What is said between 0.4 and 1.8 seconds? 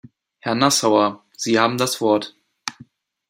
Nassauer, Sie haben